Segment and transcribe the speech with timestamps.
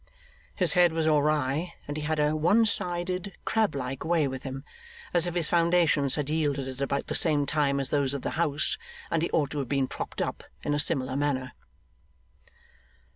[0.55, 4.63] His head was awry, and he had a one sided, crab like way with him,
[5.13, 8.31] as if his foundations had yielded at about the same time as those of the
[8.31, 8.79] house,
[9.11, 11.51] and he ought to have been propped up in a similar manner.